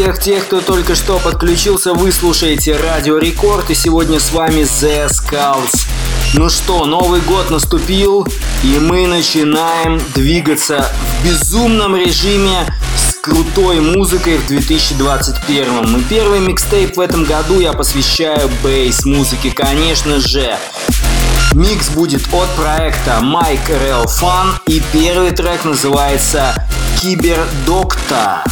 [0.00, 5.10] Всех тех, кто только что подключился, вы слушаете Радио Рекорд, и сегодня с вами The
[5.10, 5.86] Skulls.
[6.32, 8.26] Ну что, Новый год наступил,
[8.64, 15.98] и мы начинаем двигаться в безумном режиме с крутой музыкой в 2021.
[15.98, 20.56] И первый микстейп в этом году я посвящаю bass-музыке, конечно же.
[21.52, 26.54] Микс будет от проекта Microfan, и первый трек называется
[27.02, 28.44] Кибердокта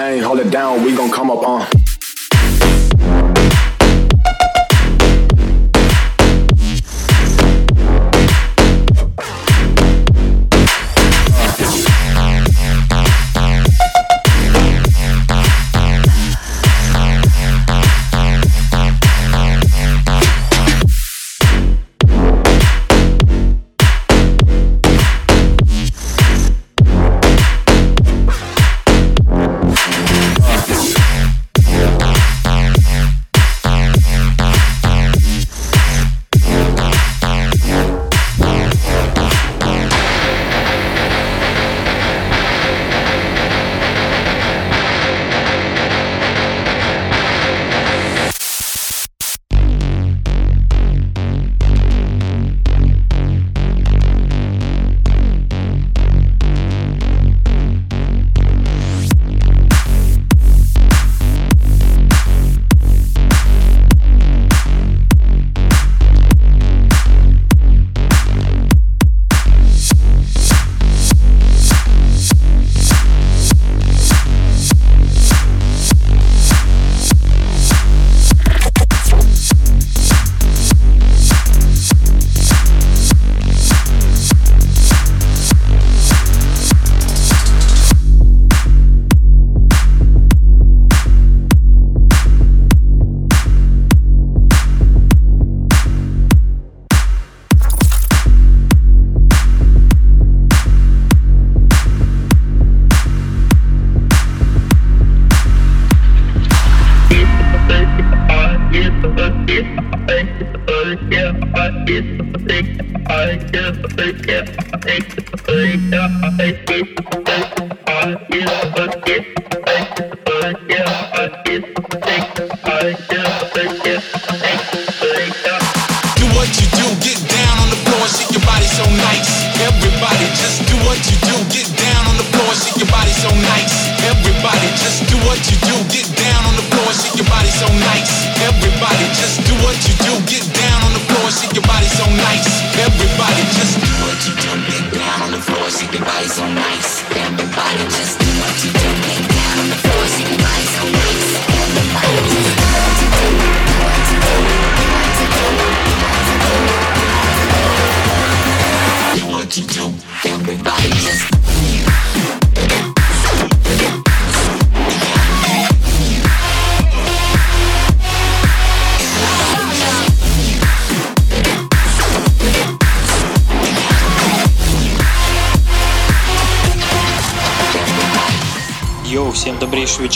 [0.00, 0.50] Lucy.
[0.50, 1.79] down, we gon' come up on.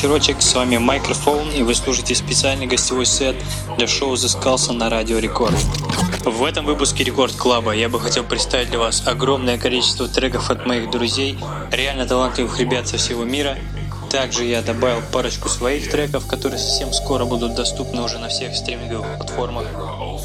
[0.04, 3.34] Вечерочек, с вами Microfan, и вы слушаете специальный гостевой сет
[3.78, 5.54] для шоу Skulls на Радио Рекорд.
[6.26, 10.50] В этом выпуске Record Club а я бы хотел представить для вас огромное количество треков
[10.50, 11.38] от моих друзей,
[11.70, 13.56] реально талантливых ребят со всего мира.
[14.10, 19.16] Также я добавил парочку своих треков, которые совсем скоро будут доступны уже на всех стриминговых
[19.16, 19.64] платформах.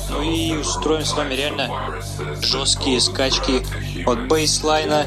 [0.09, 1.69] Ну и устроим с вами реально
[2.41, 3.65] жесткие скачки
[4.05, 5.05] от bassline а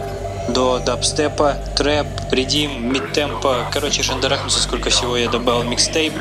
[0.49, 3.69] до дабстепа, трэп, редим, мидтемпа.
[3.73, 6.13] Короче, шандарахнуться, сколько всего я добавил микстейп.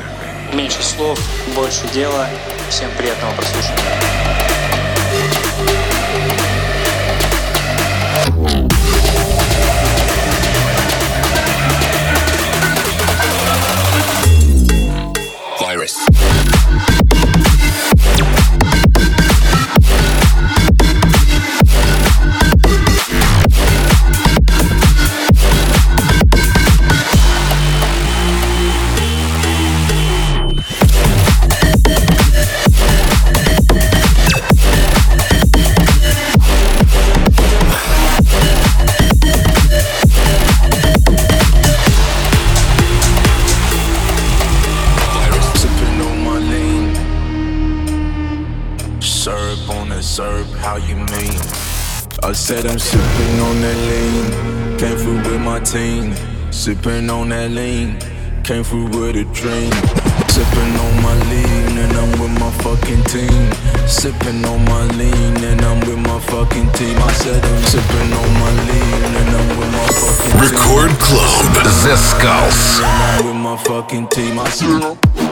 [0.52, 1.18] Меньше слов,
[1.54, 2.28] больше дела.
[2.68, 4.41] Всем приятного прослушивания.
[55.72, 56.52] 19.
[56.52, 57.96] Sipping on that lean.
[58.44, 59.72] Came through with a dream.
[60.28, 63.40] Sipping on my lean and I'm with my fucking team.
[63.88, 66.98] Sipping on my lean and I'm with my fucking team.
[66.98, 70.40] I said I'm sipping on my lean and I'm with my fucking team.
[70.44, 71.72] Record Club The
[72.84, 74.38] I'm with my fucking team.
[74.38, 75.31] I said.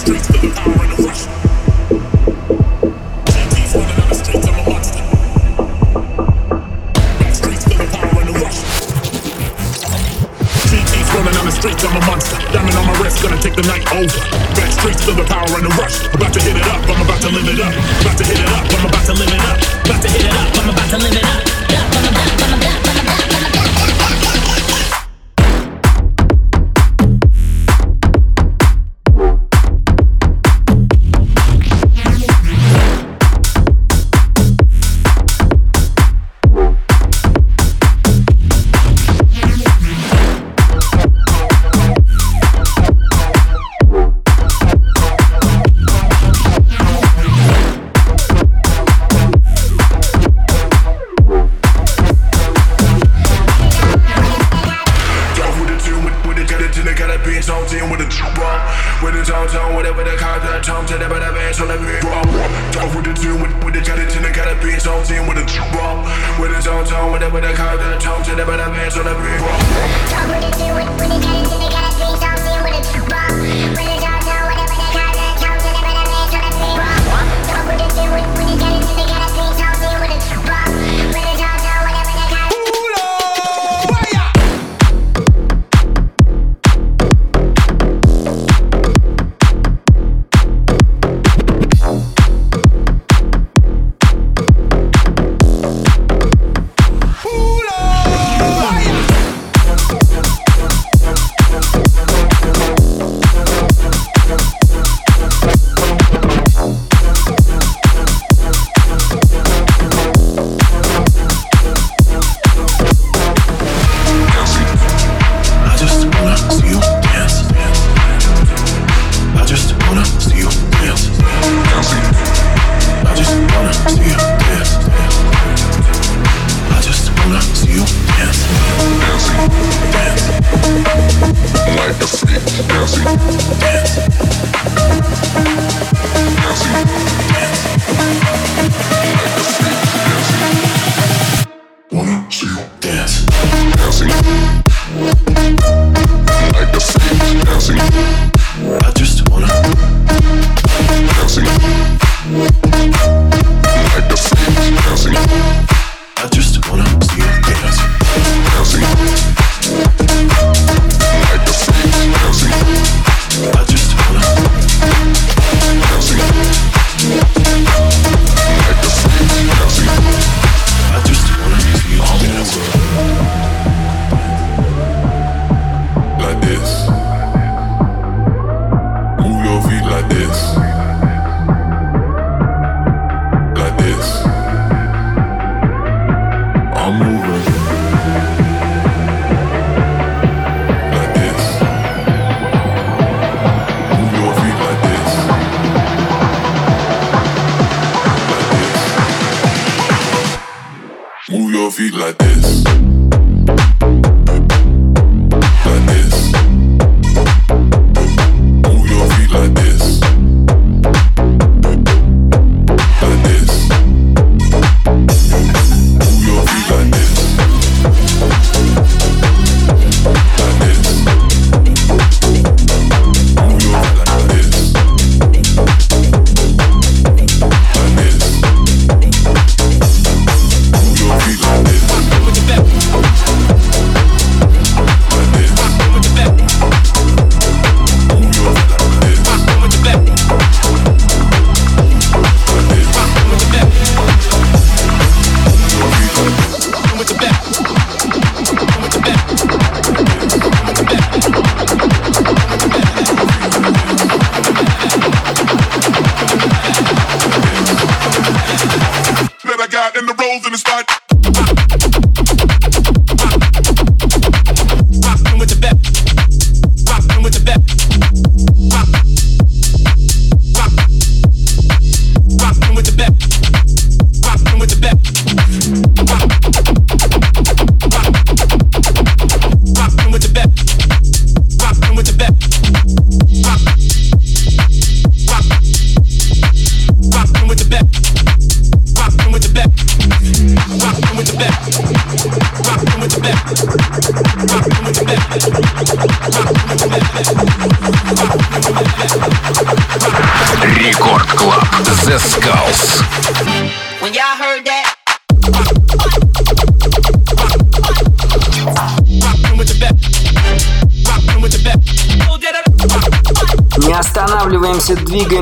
[0.00, 1.39] straight to the power and the rush.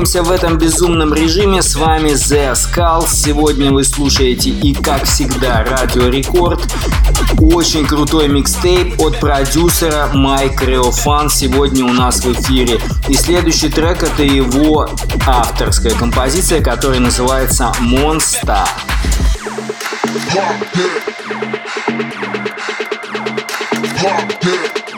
[0.09, 1.61] Двигаемся в этом безумном режиме.
[1.61, 3.09] С вами The Skulls.
[3.09, 6.61] Сегодня вы слушаете и, как всегда, Радио Рекорд.
[7.39, 12.79] Очень крутой микстейп от продюсера Майк Реофан сегодня у нас в эфире.
[13.07, 14.89] И следующий трек это его
[15.27, 18.65] авторская композиция, которая называется Monster.
[24.01, 24.88] Pop it.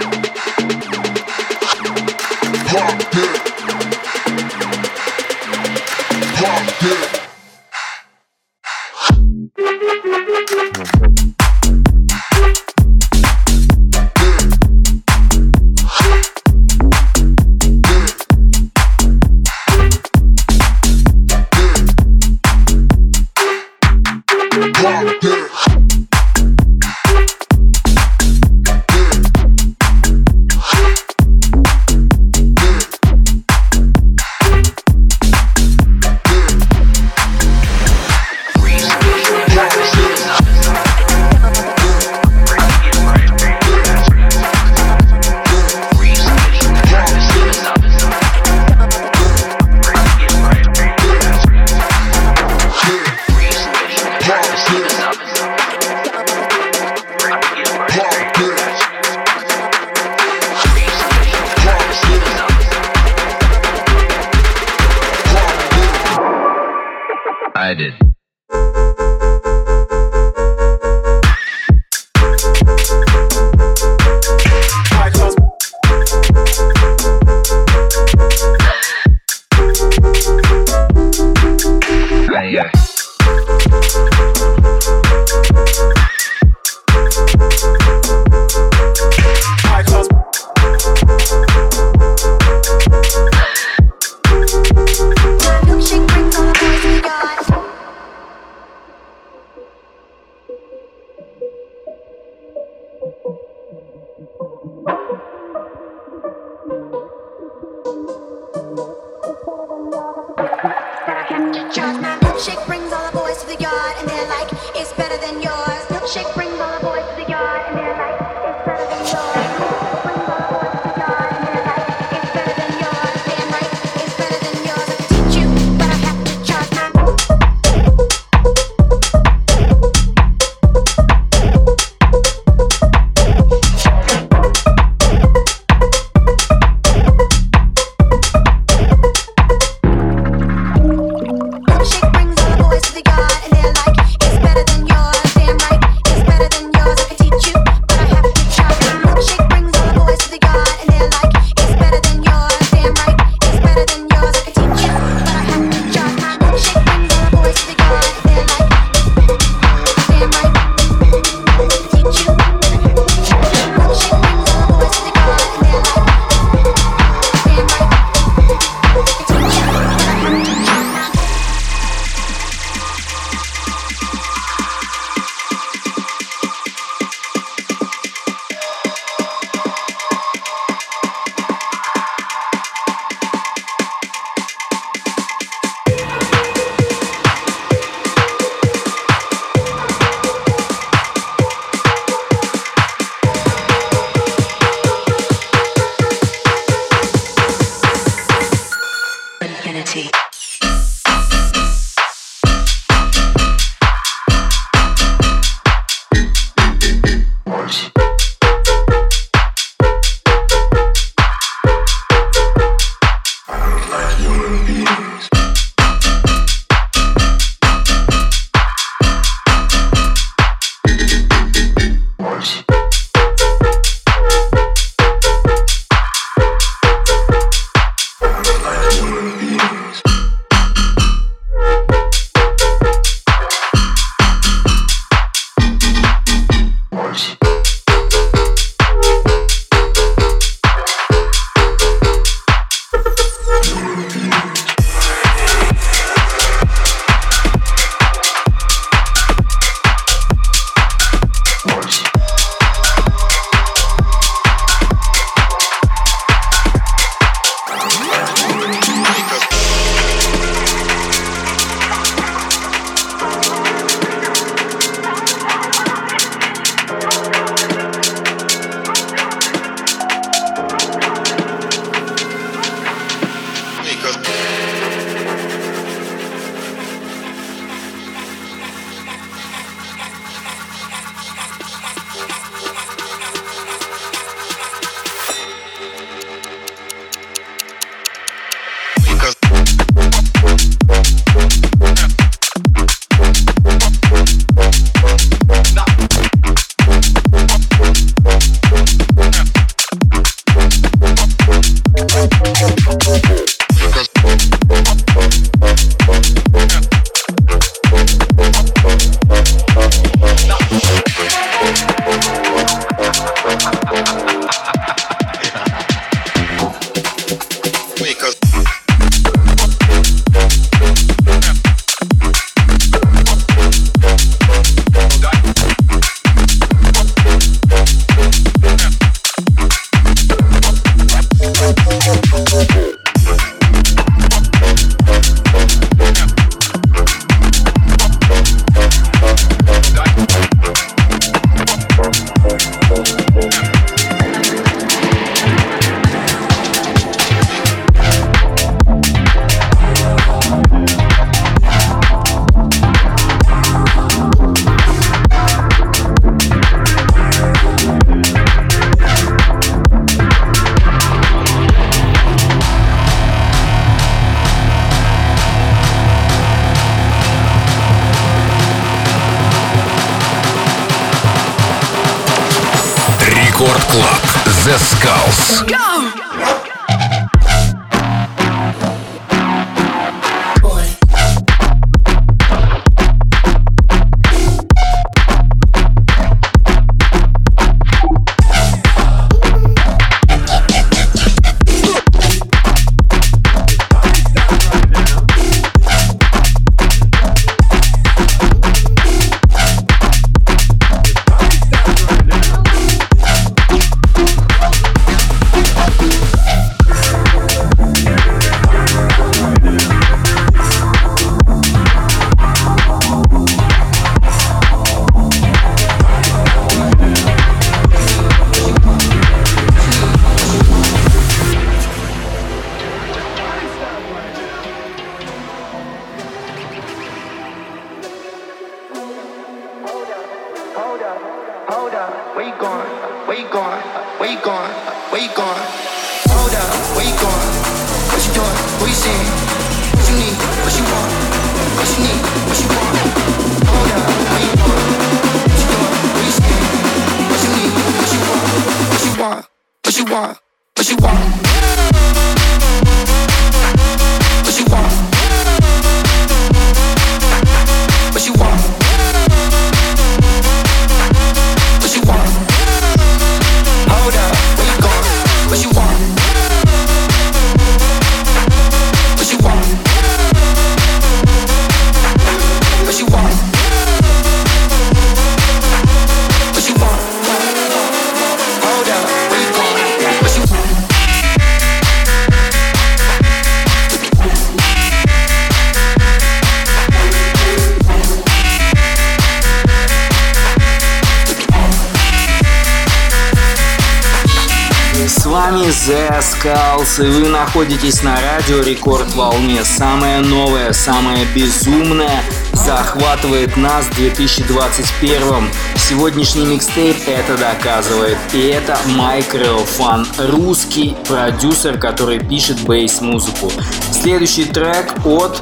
[497.01, 499.63] И вы находитесь на радио Рекорд Волне.
[499.63, 502.21] Самое новое, самое безумное
[502.53, 505.49] захватывает нас в 2021.
[505.77, 508.17] Сегодняшний микстейп это доказывает.
[508.33, 513.51] И это Microfan, русский продюсер, который пишет бейс-музыку.
[513.91, 515.41] Следующий трек от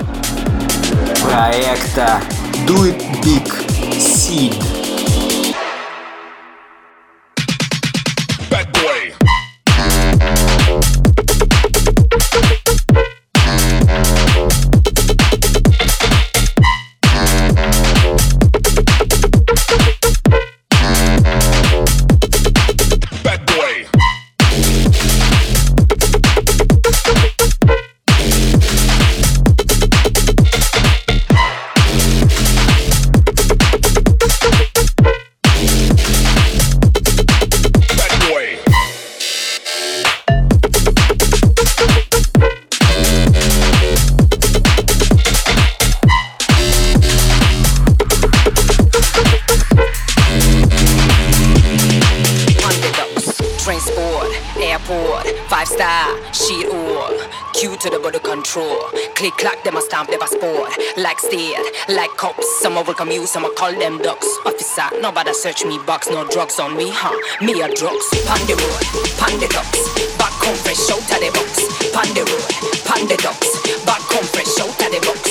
[1.21, 2.21] проекта
[2.65, 3.51] Do It Big
[3.97, 4.68] Seed.
[59.15, 60.71] Click clack, them a stamp, them a sport.
[60.97, 62.45] Like steer, like cops.
[62.59, 64.27] Some will come you, some call them ducks.
[64.45, 67.15] Officer, nobody search me box, no drugs on me, huh?
[67.43, 68.07] Me a drugs.
[68.27, 68.83] Pan the road,
[69.15, 69.79] pan the ducks.
[70.17, 71.51] Back home fresh out of the box.
[71.91, 72.51] Pan the road,
[72.83, 73.47] pan the ducks.
[73.85, 75.23] Back home fresh out of the box.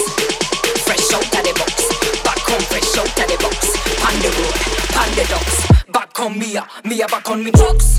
[0.84, 1.76] Fresh out of the box.
[2.24, 3.76] Back home fresh out of the box.
[4.00, 4.56] Pan the road,
[4.92, 5.56] pan the ducks.
[5.92, 7.98] Back on me, me a back on me drugs.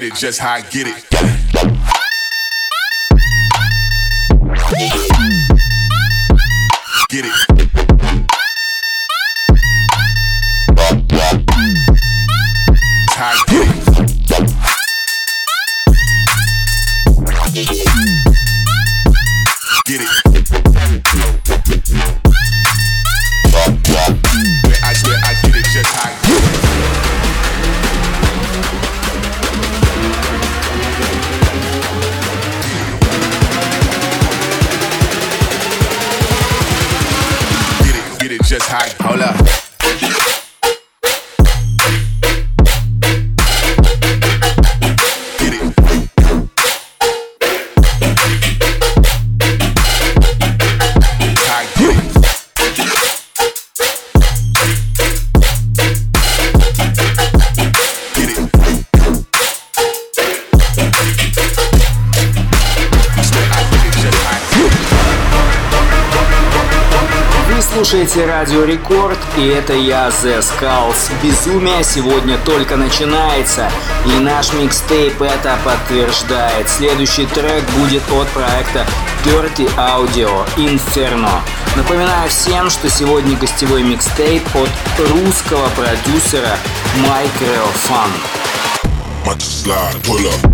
[0.00, 1.41] just how I get it.
[68.72, 71.12] Рекорд, и это я, The Skulls.
[71.22, 73.70] Безумие сегодня только начинается,
[74.06, 76.70] и наш микстейп это подтверждает.
[76.70, 78.86] Следующий трек будет от проекта
[79.26, 81.42] Dirty Audio Inferno.
[81.76, 84.70] Напоминаю всем, что сегодня гостевой микстейп от
[85.10, 86.56] русского продюсера
[89.26, 89.38] got
[90.42, 90.51] to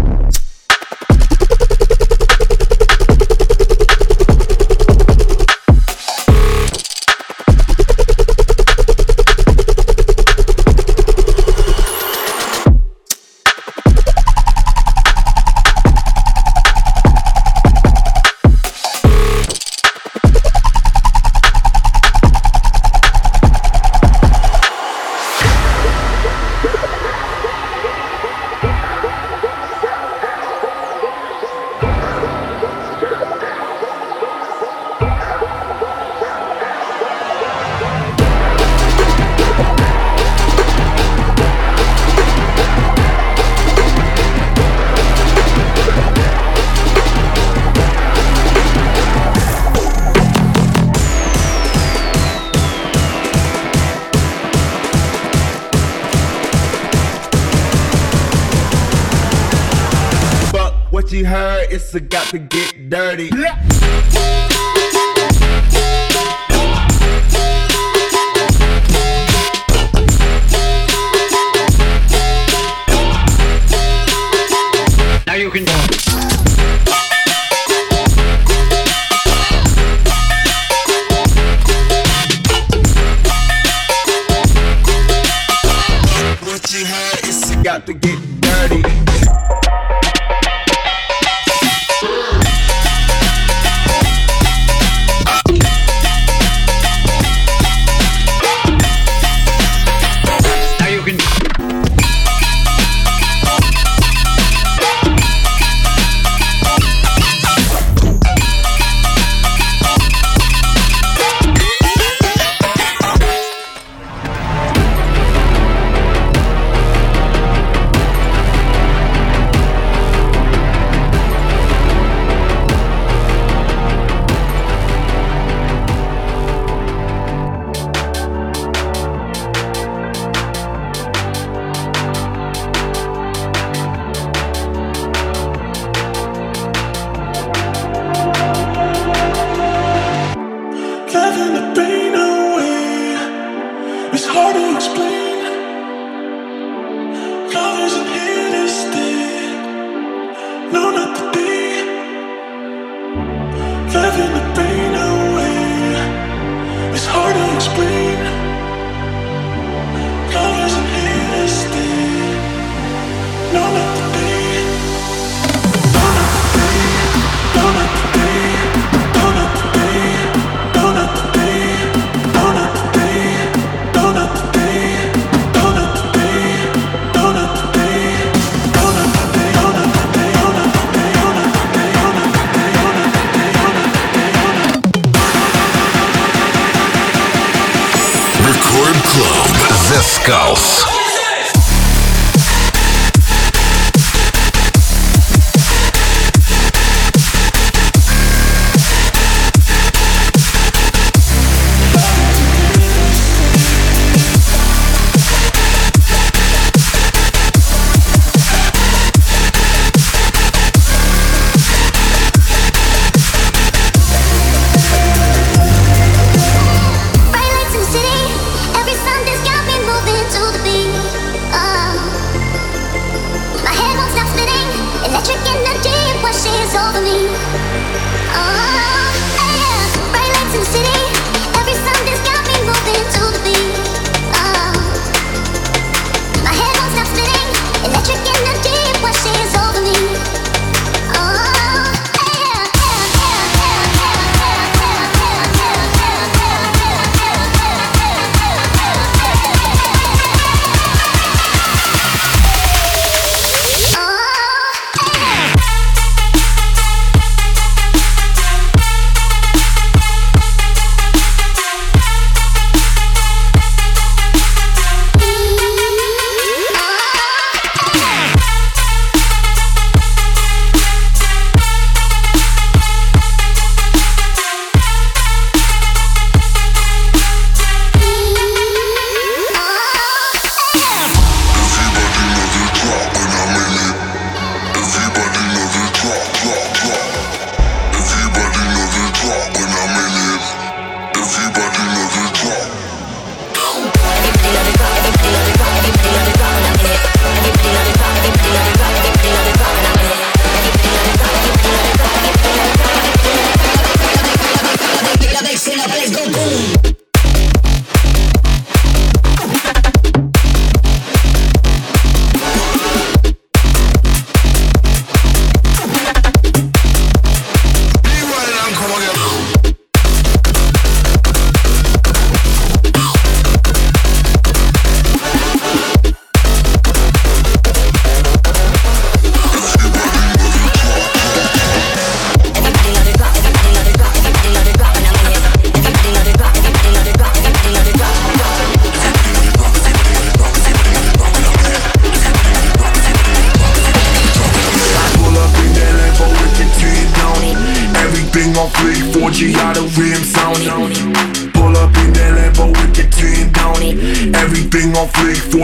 [62.30, 62.57] the game.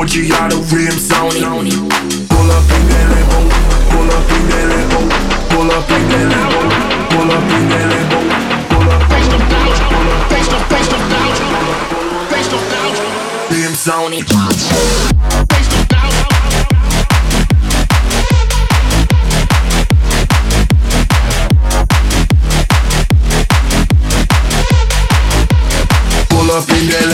[0.05, 1.40] Macchiato rim zone.
[2.28, 3.38] Pull up in that Lambo,
[3.90, 5.00] pull up in that Lambo,
[5.50, 6.61] pull up in that Lambo,
[7.11, 8.18] pull up in that Lambo.
[8.70, 9.88] Pull up, face the face the
[10.30, 10.59] face the
[12.30, 12.59] face the
[13.74, 14.14] zone.
[26.55, 27.13] up in that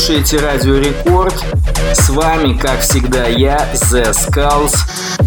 [0.00, 1.34] слушаете Радио Рекорд.
[1.92, 4.74] С вами, как всегда, я, The Skulls.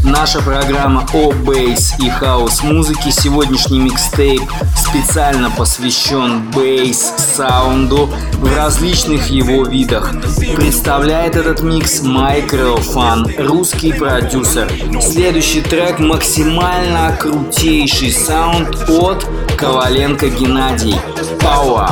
[0.03, 3.11] Наша программа о bass и хаус музыке.
[3.11, 4.41] Сегодняшний микстейп
[4.75, 8.09] специально посвящен bass саунду
[8.39, 10.11] в различных его видах.
[10.55, 14.71] Представляет этот микс Microfan, русский продюсер.
[14.99, 19.23] Следующий трек максимально крутейший саунд от
[19.55, 20.95] Коваленко Геннадий.
[21.39, 21.91] Power.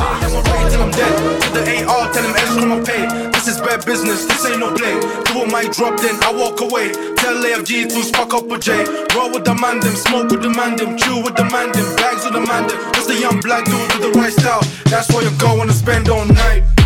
[2.54, 3.06] Them X pay.
[3.32, 5.00] This is bad business, this ain't no play.
[5.24, 6.92] Do a mic drop, then I walk away.
[7.16, 8.84] Tell AFG to spark up a J.
[9.16, 11.96] Roll with the man, them, smoke with the man, them, chew with the man, them,
[11.96, 12.78] bags with the man, them.
[12.92, 14.62] Just a young black dude with the right style.
[14.86, 16.81] That's why you're going to spend all night.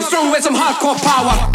[0.00, 1.49] comes through with some hardcore power.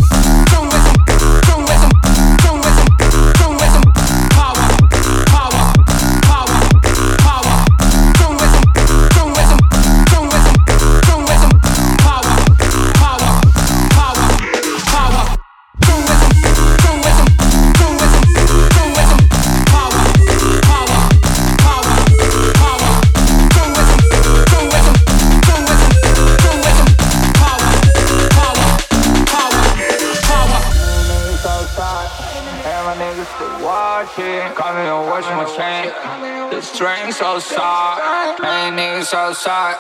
[39.05, 39.75] Niggas outside.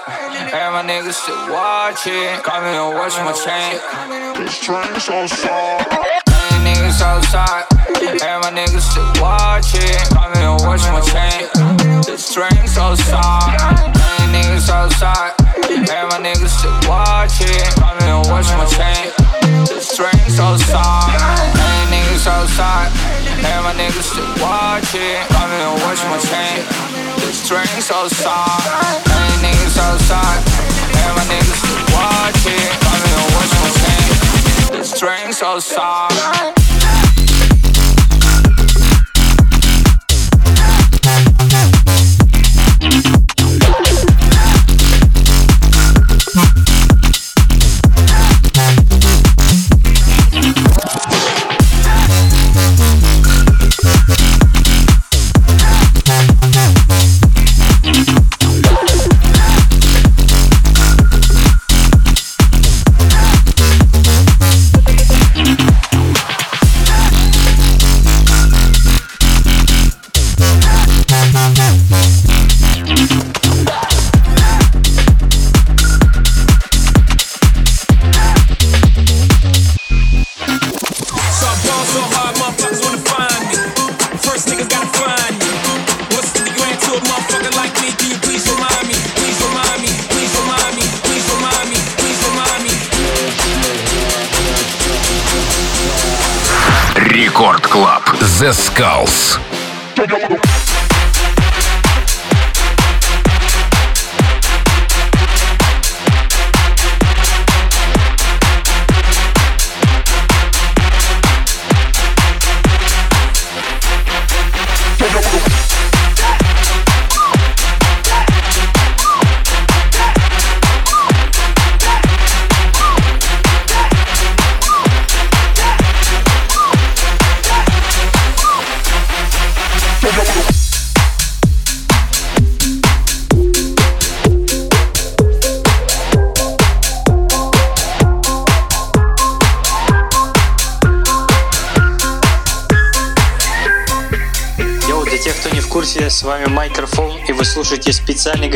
[0.53, 2.41] And my niggas still watching.
[2.43, 3.79] Come here and watch my chain.
[4.35, 5.91] The string so soft.
[6.53, 7.65] And niggas outside.
[8.01, 9.81] And my niggas still watching.
[10.13, 11.49] Come here and watch my chain.
[12.05, 13.61] The string so soft.
[14.21, 15.33] And niggas outside.
[15.69, 17.47] And my niggas still watching.
[17.81, 19.11] Come here and watch my chain.
[19.65, 21.21] The string so soft.
[21.21, 23.14] And niggas outside.
[23.45, 25.21] And my niggas still watching.
[25.37, 26.65] I'm in a watch my chain.
[27.21, 28.65] This drink's outside.
[29.05, 30.41] Ain't niggas outside.
[31.05, 32.67] And my niggas still watching.
[32.89, 34.79] I'm in a watch my chain.
[34.79, 36.54] This drink's outside.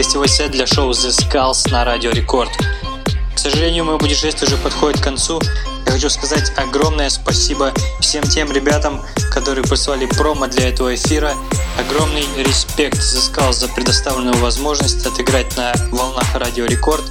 [0.10, 2.49] Гостевой сет для шоу The Skulls на Радио Рекорд.
[3.36, 5.39] К сожалению, мое путешествие уже подходит к концу.
[5.86, 11.36] Я хочу сказать огромное спасибо всем тем ребятам, которые прислали промо для этого эфира.
[11.78, 17.03] Огромный респект The Skulls за предоставленную возможность отыграть на волнах Радио Рекорд.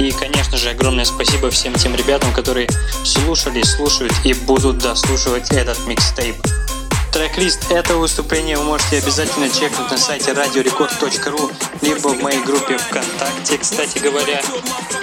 [0.00, 2.68] И, конечно же, огромное спасибо всем тем ребятам, которые
[3.04, 6.34] слушали, слушают и будут дослушивать этот микстейп.
[7.14, 13.56] Трек-лист этого выступления вы можете обязательно чекнуть на сайте radiorecord.ru, либо в моей группе ВКонтакте,
[13.56, 14.42] кстати говоря.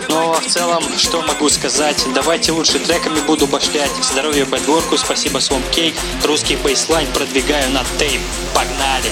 [0.10, 2.06] Но в целом, что могу сказать?
[2.14, 3.92] Давайте лучше треками буду башлять.
[4.04, 5.96] Здоровья подборку, спасибо Swamp Cake,
[6.26, 8.20] русский бейслайн продвигаю на тейп.
[8.54, 9.10] Погнали!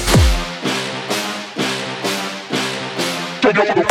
[3.53, 3.88] this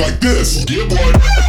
[0.00, 0.64] like this.
[0.70, 1.39] Yeah, boy.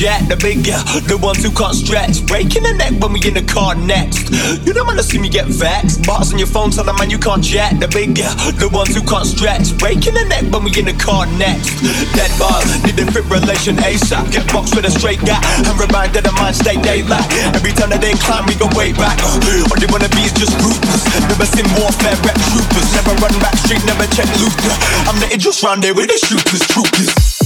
[0.00, 0.24] Jet.
[0.32, 2.24] The big the ones who can't stretch.
[2.24, 4.32] Breaking the neck when we in the car next.
[4.64, 6.08] You don't wanna see me get vexed.
[6.08, 7.76] Bars on your phone, tell a man you can't jet.
[7.76, 9.76] The big the ones who can't stretch.
[9.76, 11.84] Breaking the neck when we in the car next.
[12.16, 14.32] Dead bars, need a defibrillation ASAP.
[14.32, 15.36] Get boxed with a straight guy.
[15.68, 17.28] I'm reminded of mind state daylight.
[17.52, 19.20] Every time that they climb, we go way back.
[19.20, 21.04] All they wanna be is just ruthless.
[21.28, 22.88] Never seen warfare, rep troopers.
[22.96, 24.56] Never run back street, never check loot.
[25.04, 27.39] I'm letting just round there with the shooters, troopers.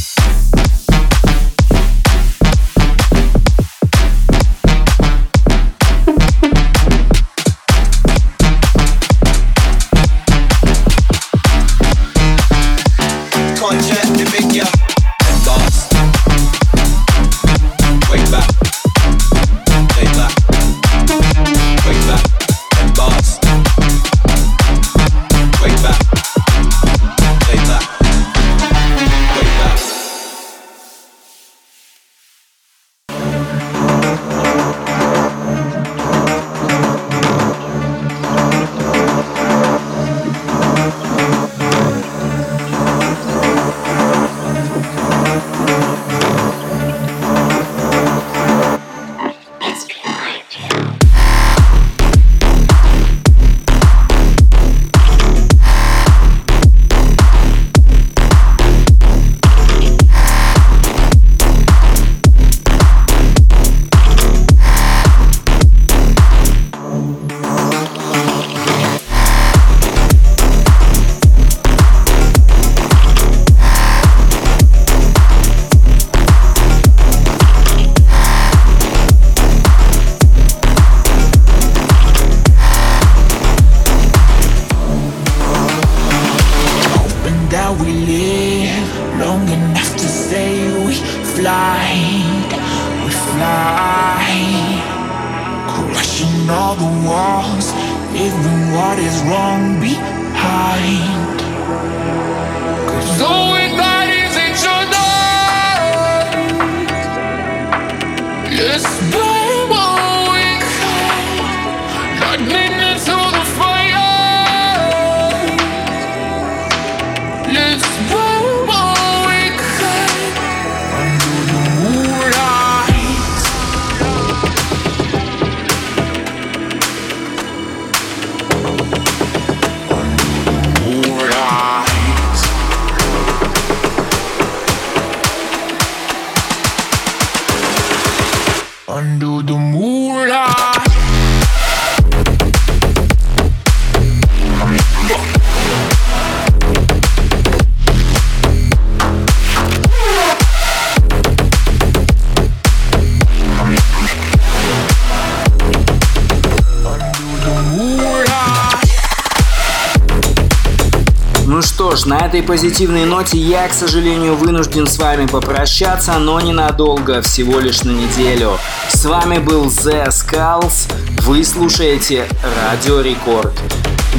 [162.05, 167.59] Ж, на этой позитивной ноте я, к сожалению, вынужден с вами попрощаться, но ненадолго, всего
[167.59, 168.59] лишь на неделю.
[168.89, 170.93] С вами был The Skulls,
[171.23, 172.27] вы слушаете
[172.63, 173.53] Радио Рекорд.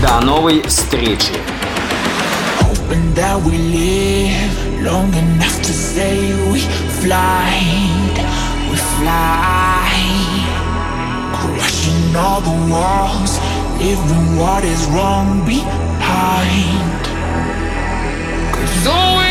[0.01, 1.33] До новой встречи!
[12.17, 13.37] all the walls,
[13.77, 17.04] leaving what is wrong behind.
[18.85, 19.24] Don't